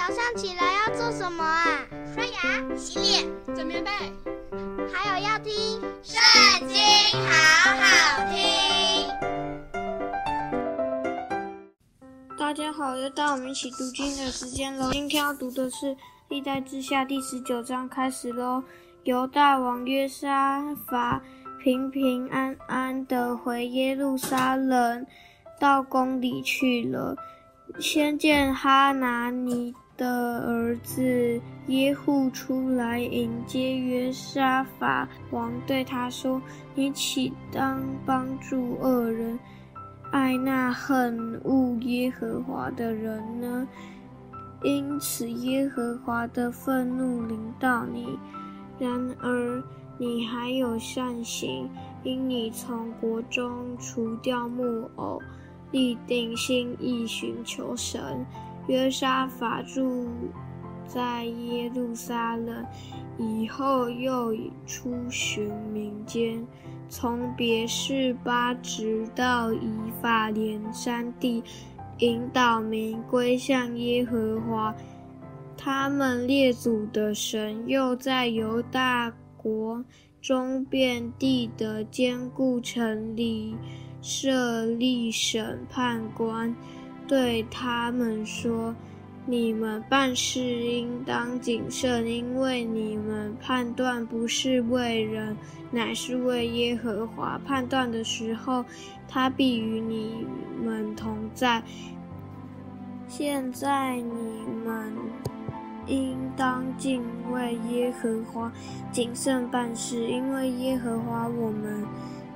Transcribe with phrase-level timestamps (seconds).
[0.00, 1.86] 早上起来要做什么啊？
[2.14, 3.90] 刷牙、洗脸、整棉被，
[4.90, 5.52] 还有要听
[6.02, 6.18] 《圣
[6.66, 6.78] 经》，
[7.20, 8.40] 好好听。
[12.38, 14.90] 大家好，又到我们一起读经的时间了。
[14.90, 15.86] 今天要读的是
[16.30, 18.64] 《历代志下》第十九章，开始喽。
[19.04, 21.20] 犹大王约沙法
[21.62, 25.06] 平平安安地回耶路撒冷，
[25.60, 27.14] 到宫里去了。
[27.78, 36.40] 先见哈拿尼的儿子耶户出来迎接约沙法王，对他说
[36.74, 39.38] ：“你岂当帮助恶人，
[40.10, 43.68] 爱那恨恶耶和华的人呢？
[44.62, 48.18] 因此耶和华的愤怒临到你。
[48.78, 49.62] 然而
[49.98, 51.68] 你还有善行，
[52.02, 55.20] 因你从国中除掉木偶。”
[55.72, 58.26] 立定心意寻求神，
[58.66, 60.08] 约沙法住
[60.86, 62.64] 在耶路撒冷，
[63.18, 64.34] 以后又
[64.66, 66.46] 出巡民间，
[66.88, 71.42] 从别是巴直到以法莲山地，
[71.98, 74.74] 引导民归向耶和华
[75.56, 79.84] 他们列祖的神，又在犹大国
[80.20, 83.56] 中遍地的坚固城里。
[84.02, 86.56] 设立审判官，
[87.10, 88.72] 对他们说
[89.26, 95.36] ：“你们办事应当谨慎，因为你们判断不是为人，
[95.72, 97.36] 乃是为耶和华。
[97.44, 98.64] 判断的时候，
[99.08, 100.24] 他必与你
[100.62, 101.60] 们同在。
[103.08, 104.92] 现在你们
[105.88, 107.02] 应当敬
[107.32, 108.52] 畏耶和华，
[108.92, 111.84] 谨慎办事，因为耶和华我们。”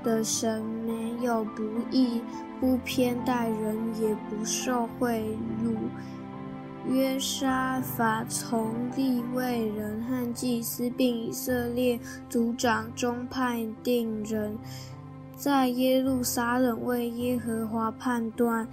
[0.04, 2.20] 的神没有不义，
[2.60, 5.74] 不偏待人，也不受贿赂。
[6.86, 14.56] 约沙法从立位人和祭司，并以色列族长中判定人，
[15.34, 18.68] 在耶路撒冷为耶和华判断，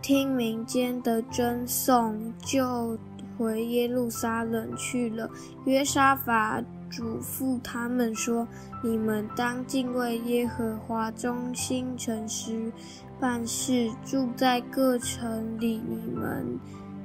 [0.00, 2.96] 听民间的争讼，就
[3.36, 5.28] 回耶路撒冷去了。
[5.64, 6.62] 约沙法。
[6.90, 8.46] 嘱咐他们说
[8.82, 12.72] ：“你们当敬畏耶和华，忠心诚实
[13.20, 13.90] 办事。
[14.04, 16.58] 住在各城里，你们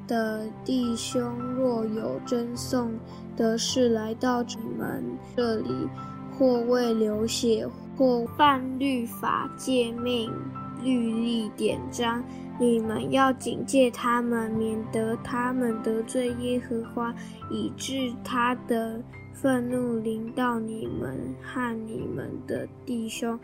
[0.07, 2.91] 的弟兄若有争讼
[3.37, 5.03] 的事来到你们
[5.35, 5.87] 这里，
[6.37, 10.31] 或为流血，或犯律法诫命、
[10.83, 12.23] 律例典章，
[12.59, 17.13] 你们要警戒他们，免得他们得罪耶和华，
[17.49, 19.01] 以致他的。”
[19.35, 23.37] 愤怒临到你们和你们的弟兄，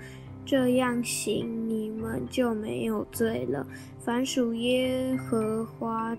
[0.45, 3.67] 这样行，你们就没有罪了。
[3.99, 6.17] 凡属耶和华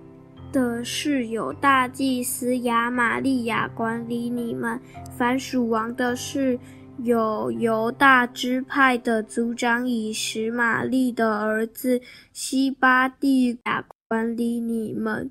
[0.52, 4.78] 的事，有大祭司亚玛利亚管理你们；
[5.16, 6.58] 凡属王的事，
[6.98, 12.00] 有犹大支派的族长以实玛利的儿子
[12.32, 15.30] 西巴第亚管理你们。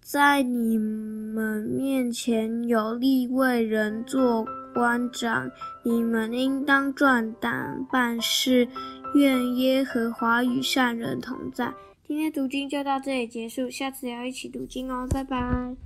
[0.00, 5.48] 在你们面前有利未人做官长，
[5.84, 8.66] 你们应当壮胆办事。
[9.14, 11.72] 愿耶和华与善人同在。
[12.06, 15.76] 今天读经就到这里结束，下次要一起读经哦，拜拜。